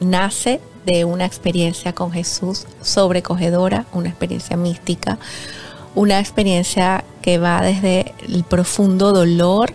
nace 0.00 0.60
de 0.86 1.04
una 1.04 1.26
experiencia 1.26 1.92
con 1.92 2.12
Jesús 2.12 2.66
sobrecogedora, 2.82 3.86
una 3.92 4.08
experiencia 4.08 4.56
mística, 4.56 5.18
una 5.94 6.18
experiencia 6.18 7.04
que 7.20 7.38
va 7.38 7.60
desde 7.60 8.14
el 8.26 8.44
profundo 8.44 9.12
dolor 9.12 9.74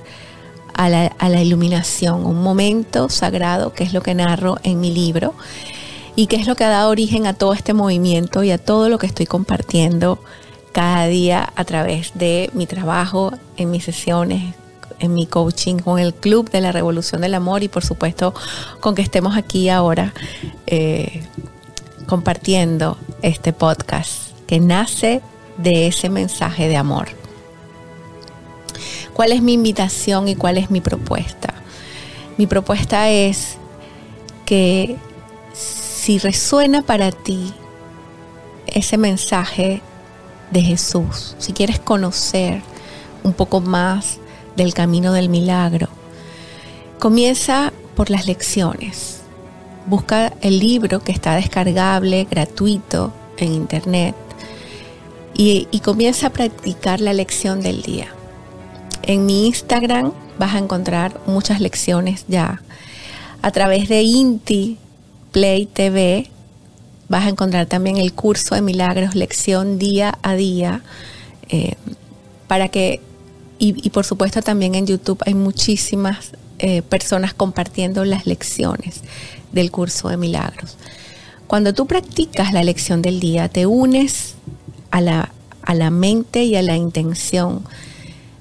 a 0.77 0.89
la, 0.89 1.07
a 1.07 1.29
la, 1.29 1.41
iluminación, 1.41 2.25
un 2.25 2.41
momento 2.41 3.09
sagrado 3.09 3.73
que 3.73 3.83
es 3.83 3.93
lo 3.93 4.01
que 4.01 4.15
narro 4.15 4.57
en 4.63 4.79
mi 4.79 4.93
libro 4.93 5.33
y 6.15 6.27
que 6.27 6.37
es 6.37 6.47
lo 6.47 6.55
que 6.55 6.63
ha 6.63 6.69
dado 6.69 6.89
origen 6.89 7.27
a 7.27 7.33
todo 7.33 7.53
este 7.53 7.73
movimiento 7.73 8.43
y 8.43 8.51
a 8.51 8.57
todo 8.57 8.89
lo 8.89 8.97
que 8.97 9.07
estoy 9.07 9.25
compartiendo 9.25 10.19
cada 10.71 11.07
día 11.07 11.51
a 11.55 11.65
través 11.65 12.11
de 12.15 12.49
mi 12.53 12.67
trabajo, 12.67 13.33
en 13.57 13.71
mis 13.71 13.83
sesiones, 13.83 14.53
en 14.99 15.13
mi 15.13 15.25
coaching 15.25 15.77
con 15.77 15.99
el 15.99 16.13
Club 16.13 16.49
de 16.49 16.61
la 16.61 16.71
Revolución 16.71 17.21
del 17.21 17.33
Amor 17.33 17.63
y 17.63 17.67
por 17.67 17.83
supuesto 17.83 18.33
con 18.79 18.95
que 18.95 19.01
estemos 19.01 19.37
aquí 19.37 19.69
ahora 19.69 20.13
eh, 20.65 21.23
compartiendo 22.05 22.97
este 23.21 23.53
podcast 23.53 24.31
que 24.47 24.59
nace 24.59 25.21
de 25.57 25.87
ese 25.87 26.09
mensaje 26.09 26.67
de 26.67 26.77
amor. 26.77 27.09
¿Cuál 29.17 29.31
es 29.31 29.41
mi 29.41 29.53
invitación 29.53 30.27
y 30.27 30.35
cuál 30.35 30.59
es 30.59 30.69
mi 30.69 30.79
propuesta? 30.79 31.55
Mi 32.37 32.45
propuesta 32.45 33.09
es 33.09 33.57
que 34.45 34.95
si 35.53 36.19
resuena 36.19 36.83
para 36.83 37.11
ti 37.11 37.51
ese 38.67 38.95
mensaje 38.99 39.81
de 40.51 40.61
Jesús, 40.61 41.35
si 41.39 41.53
quieres 41.53 41.79
conocer 41.79 42.61
un 43.23 43.33
poco 43.33 43.59
más 43.59 44.19
del 44.55 44.75
camino 44.75 45.11
del 45.13 45.29
milagro, 45.29 45.87
comienza 46.99 47.73
por 47.95 48.11
las 48.11 48.27
lecciones. 48.27 49.21
Busca 49.87 50.31
el 50.41 50.59
libro 50.59 50.99
que 50.99 51.11
está 51.11 51.33
descargable, 51.33 52.27
gratuito, 52.29 53.11
en 53.37 53.51
internet 53.51 54.15
y, 55.33 55.65
comienza 55.83 56.27
a 56.27 56.29
practicar 56.29 57.01
la 57.01 57.13
lección 57.13 57.61
del 57.61 57.81
día. 57.81 58.13
En 59.07 59.25
mi 59.25 59.47
Instagram 59.47 60.13
vas 60.37 60.53
a 60.53 60.59
encontrar 60.59 61.19
muchas 61.25 61.59
lecciones 61.59 62.25
ya. 62.27 62.61
A 63.41 63.51
través 63.51 63.89
de 63.89 64.03
Inti 64.03 64.77
Play 65.31 65.65
TV 65.65 66.29
Vas 67.09 67.25
a 67.25 67.29
encontrar 67.29 67.67
también 67.67 67.97
el 67.97 68.13
curso 68.13 68.55
de 68.55 68.61
milagros, 68.61 69.15
lección 69.15 69.79
día 69.79 70.17
a 70.23 70.35
día, 70.35 70.81
eh, 71.47 71.75
para 72.47 72.67
que, 72.67 73.01
y, 73.59 73.89
por 73.89 74.05
supuesto 74.05 74.41
también 74.41 74.75
en 74.75 74.85
YouTube 74.85 75.21
hay 75.25 75.33
muchísimas 75.33 76.31
eh, 76.59 76.81
personas 76.81 77.33
compartiendo 77.33 78.03
las 78.03 78.25
lecciones 78.25 79.01
del 79.53 79.71
curso 79.71 80.09
de 80.09 80.17
milagros. 80.17 80.77
Cuando 81.47 81.73
tú 81.73 81.87
practicas 81.87 82.51
la 82.51 82.63
lección 82.63 83.01
del 83.01 83.21
día, 83.21 83.47
te 83.47 83.65
unes 83.65 84.35
a 84.91 84.99
la, 84.99 85.31
a 85.61 85.73
la 85.73 85.89
mente 85.89 86.43
y 86.43 86.57
a 86.57 86.61
la 86.61 86.75
intención 86.75 87.63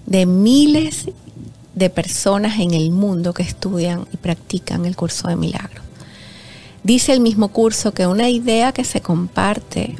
de 0.06 0.26
miles 0.26 1.06
de 1.74 1.90
personas 1.90 2.58
en 2.58 2.72
el 2.72 2.90
mundo 2.90 3.34
que 3.34 3.42
estudian 3.42 4.06
y 4.12 4.16
practican 4.16 4.86
el 4.86 4.96
curso 4.96 5.28
de 5.28 5.36
milagros. 5.36 5.84
Dice 6.82 7.12
el 7.12 7.20
mismo 7.20 7.48
curso 7.48 7.92
que 7.92 8.06
una 8.06 8.28
idea 8.28 8.72
que 8.72 8.84
se 8.84 9.00
comparte 9.00 9.96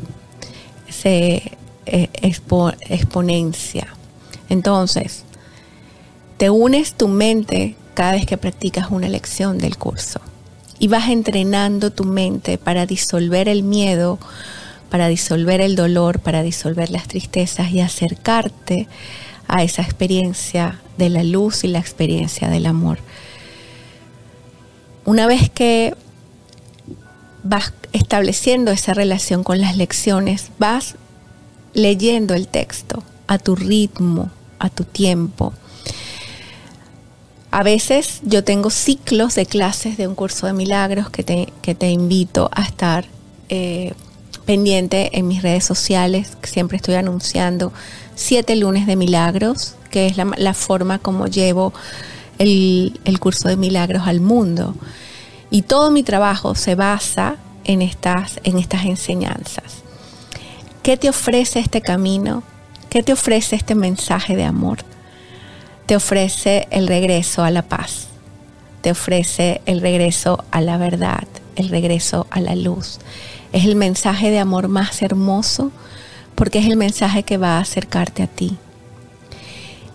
se 0.89 1.53
eh, 1.85 2.09
exponencia. 2.23 3.89
Entonces, 4.49 5.25
te 6.37 6.51
unes 6.51 6.95
tu 6.95 7.09
mente 7.09 7.77
cada 7.95 8.13
vez 8.13 8.27
que 8.27 8.37
practicas 8.37 8.91
una 8.91 9.09
lección 9.09 9.59
del 9.59 9.77
curso 9.77 10.21
y 10.79 10.89
vas 10.89 11.09
entrenando 11.09 11.93
tu 11.93 12.05
mente 12.05 12.59
para 12.59 12.87
disolver 12.87 13.49
el 13.49 13.63
miedo, 13.63 14.19
para 14.91 15.09
disolver 15.09 15.61
el 15.61 15.77
dolor, 15.77 16.21
para 16.21 16.43
disolver 16.43 16.91
las 16.91 17.09
tristezas 17.09 17.71
y 17.73 17.81
acercarte 17.81 18.87
esa 19.49 19.83
experiencia 19.83 20.81
de 20.99 21.09
la 21.09 21.23
luz 21.23 21.65
y 21.65 21.69
la 21.69 21.79
experiencia 21.79 22.49
del 22.49 22.67
amor. 22.67 22.99
Una 25.05 25.27
vez 25.27 25.51
que 25.51 25.95
vas 27.43 27.73
estableciendo 27.93 28.73
esa 28.73 28.93
relación 28.93 29.45
con 29.45 29.61
las 29.61 29.77
lecciones, 29.77 30.51
vas 30.59 30.97
leyendo 31.75 32.35
el 32.35 32.49
texto 32.49 33.03
a 33.27 33.39
tu 33.39 33.55
ritmo, 33.55 34.31
a 34.59 34.69
tu 34.69 34.85
tiempo. 34.85 35.53
A 37.51 37.63
veces 37.63 38.21
yo 38.23 38.45
tengo 38.45 38.71
ciclos 38.71 39.35
de 39.35 39.47
clases 39.47 39.97
de 39.97 40.09
un 40.09 40.15
curso 40.15 40.47
de 40.47 40.53
milagros 40.53 41.09
que 41.11 41.23
te, 41.23 41.53
que 41.63 41.75
te 41.75 41.91
invito 41.91 42.51
a 42.53 42.63
estar 42.63 43.07
eh, 43.49 43.95
pendiente 44.45 45.17
en 45.19 45.29
mis 45.29 45.43
redes 45.43 45.65
sociales. 45.65 46.37
Siempre 46.43 46.77
estoy 46.77 46.97
anunciando 46.97 47.73
siete 48.17 48.57
lunes 48.57 48.89
de 48.89 48.97
milagros, 48.97 49.77
que 49.91 50.07
es 50.07 50.17
la, 50.17 50.55
forma 50.55 50.99
como 50.99 51.29
llevo 51.29 51.73
el, 52.39 52.99
el 53.05 53.21
curso 53.21 53.49
de 53.49 53.57
milagros 53.57 54.09
al 54.09 54.21
mundo. 54.21 54.75
Y 55.51 55.63
todo 55.63 55.93
mi 55.93 56.03
trabajo 56.03 56.57
se 56.57 56.75
basa 56.75 57.37
en 57.65 57.83
estas, 57.83 58.41
en 58.43 58.59
estas 58.59 58.85
enseñanzas. 58.87 59.83
¿Qué 60.83 60.97
te 60.97 61.09
ofrece 61.09 61.61
este 61.61 61.81
camino? 61.81 62.43
¿Qué 62.89 63.03
te 63.03 63.13
ofrece 63.13 63.55
este 63.57 63.75
mensaje 63.75 64.35
de 64.35 64.45
amor? 64.45 64.79
Te 65.87 65.97
ofrece 65.97 66.67
el 66.71 66.89
regreso 66.89 67.45
a 67.45 67.51
la 67.51 67.63
paz. 67.63 68.09
Te 68.81 68.91
ofrece 68.93 69.61
el 69.67 69.81
regreso 69.81 70.45
a 70.51 70.61
la 70.61 70.79
verdad, 70.79 71.27
el 71.57 71.69
regreso 71.69 72.27
a 72.31 72.41
la 72.41 72.55
luz. 72.55 72.99
Es 73.53 73.65
el 73.65 73.77
mensaje 73.77 74.31
de 74.31 74.39
amor 74.39 74.69
más 74.69 75.03
hermoso 75.03 75.73
porque 76.37 76.61
es 76.61 76.67
el 76.67 76.77
mensaje 76.77 77.25
que 77.25 77.37
va 77.37 77.57
a 77.57 77.63
acercarte 77.63 78.23
a 78.23 78.29
ti. 78.29 78.57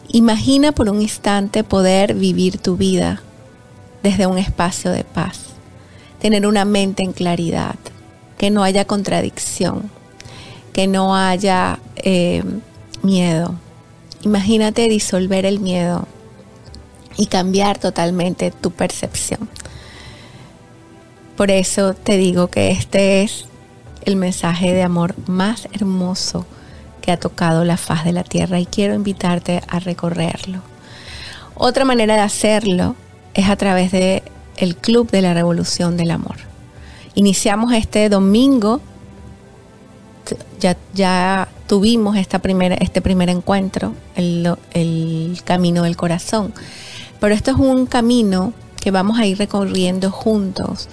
Imagina 0.10 0.74
por 0.74 0.90
un 0.90 1.02
instante 1.02 1.64
poder 1.64 2.16
vivir 2.16 2.58
tu 2.58 2.76
vida 2.76 3.22
desde 4.04 4.28
un 4.28 4.38
espacio 4.38 4.92
de 4.92 5.06
paz 5.06 5.52
tener 6.22 6.46
una 6.46 6.66
mente 6.66 7.02
en 7.02 7.14
claridad, 7.14 7.76
que 8.38 8.52
no 8.52 8.64
haya 8.64 8.86
contradicción, 8.86 9.90
que 10.72 10.86
no 10.86 11.16
haya 11.16 11.80
eh, 11.96 12.44
miedo. 13.02 13.56
Imagínate 14.22 14.88
disolver 14.88 15.48
el 15.48 15.60
miedo 15.60 16.08
y 17.18 17.26
cambiar 17.26 17.80
totalmente 17.80 18.52
tu 18.52 18.70
percepción. 18.70 19.50
Por 21.36 21.50
eso 21.50 21.96
te 21.96 22.18
digo 22.18 22.48
que 22.48 22.70
este 22.70 23.24
es 23.24 23.48
el 24.06 24.16
mensaje 24.16 24.74
de 24.74 24.84
amor 24.84 25.16
más 25.28 25.68
hermoso 25.74 26.46
que 27.02 27.12
ha 27.12 27.18
tocado 27.18 27.66
la 27.66 27.78
faz 27.78 28.06
de 28.06 28.14
la 28.14 28.24
tierra 28.24 28.60
y 28.60 28.66
quiero 28.66 28.94
invitarte 28.94 29.62
a 29.68 29.80
recorrerlo. 29.80 30.62
Otra 31.56 31.86
manera 31.86 32.16
de 32.16 32.22
hacerlo 32.22 32.96
es 33.34 33.50
a 33.50 33.56
través 33.56 33.92
de 33.92 34.24
el 34.58 34.76
Club 34.76 35.10
de 35.10 35.22
la 35.22 35.34
Revolución 35.34 35.98
del 35.98 36.12
Amor. 36.12 36.38
Iniciamos 37.16 37.74
este 37.74 38.10
domingo, 38.10 38.80
ya, 40.60 40.78
ya 40.94 41.48
tuvimos 41.68 42.16
esta 42.18 42.40
primera, 42.40 42.76
este 42.76 43.02
primer 43.02 43.30
encuentro, 43.30 43.94
el, 44.16 44.56
el 44.74 45.42
Camino 45.44 45.84
del 45.84 45.98
Corazón, 45.98 46.54
pero 47.20 47.34
esto 47.34 47.52
es 47.52 47.58
un 47.58 47.86
camino 47.86 48.54
que 48.80 48.92
vamos 48.92 49.20
a 49.20 49.26
ir 49.26 49.38
recorriendo 49.38 50.12
juntos 50.12 50.90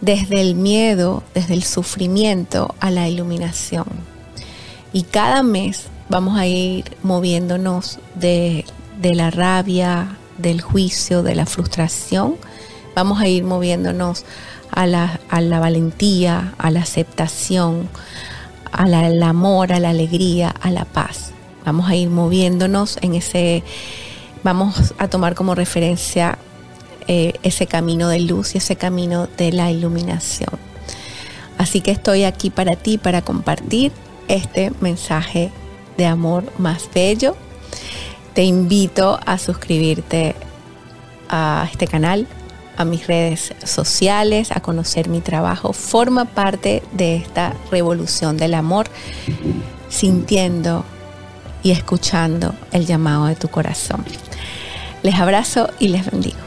desde 0.00 0.40
el 0.40 0.54
miedo, 0.54 1.22
desde 1.34 1.54
el 1.54 1.62
sufrimiento 1.62 2.74
a 2.80 2.90
la 2.90 3.08
iluminación. 3.08 3.86
Y 4.92 5.04
cada 5.04 5.42
mes 5.42 5.86
vamos 6.08 6.38
a 6.38 6.46
ir 6.46 6.84
moviéndonos 7.02 7.98
de, 8.14 8.64
de 9.00 9.14
la 9.14 9.30
rabia, 9.30 10.16
del 10.38 10.60
juicio, 10.60 11.22
de 11.22 11.34
la 11.34 11.46
frustración, 11.46 12.36
vamos 12.94 13.20
a 13.20 13.28
ir 13.28 13.44
moviéndonos 13.44 14.24
a 14.70 14.86
la, 14.86 15.20
valentía, 15.60 16.54
a 16.58 16.70
la 16.70 16.80
aceptación, 16.80 17.88
al 18.72 19.22
amor, 19.22 19.72
a 19.72 19.80
la 19.80 19.90
alegría, 19.90 20.54
a 20.60 20.70
la 20.70 20.84
paz. 20.84 21.32
Vamos 21.64 21.88
a 21.88 21.96
ir 21.96 22.08
moviéndonos 22.08 22.98
en 23.02 23.14
ese, 23.14 23.62
vamos 24.42 24.94
a 24.98 25.08
tomar 25.08 25.34
como 25.34 25.54
referencia 25.54 26.38
eh, 27.12 27.32
ese 27.42 27.66
camino 27.66 28.08
de 28.08 28.20
luz 28.20 28.54
y 28.54 28.58
ese 28.58 28.76
camino 28.76 29.26
de 29.36 29.50
la 29.50 29.68
iluminación. 29.72 30.52
Así 31.58 31.80
que 31.80 31.90
estoy 31.90 32.22
aquí 32.22 32.50
para 32.50 32.76
ti, 32.76 32.98
para 32.98 33.20
compartir 33.20 33.90
este 34.28 34.70
mensaje 34.80 35.50
de 35.96 36.06
amor 36.06 36.44
más 36.58 36.88
bello. 36.94 37.34
Te 38.32 38.44
invito 38.44 39.18
a 39.26 39.38
suscribirte 39.38 40.36
a 41.28 41.68
este 41.72 41.88
canal, 41.88 42.28
a 42.76 42.84
mis 42.84 43.08
redes 43.08 43.54
sociales, 43.64 44.52
a 44.52 44.60
conocer 44.60 45.08
mi 45.08 45.20
trabajo. 45.20 45.72
Forma 45.72 46.26
parte 46.26 46.84
de 46.92 47.16
esta 47.16 47.56
revolución 47.72 48.36
del 48.36 48.54
amor, 48.54 48.86
sintiendo 49.88 50.84
y 51.64 51.72
escuchando 51.72 52.54
el 52.70 52.86
llamado 52.86 53.26
de 53.26 53.34
tu 53.34 53.48
corazón. 53.48 54.04
Les 55.02 55.16
abrazo 55.16 55.70
y 55.80 55.88
les 55.88 56.08
bendigo. 56.08 56.39